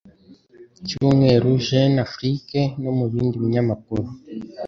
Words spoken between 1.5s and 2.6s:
jeune afrique